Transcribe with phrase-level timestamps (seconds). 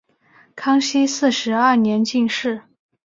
[0.55, 2.63] 康熙四十二年进士。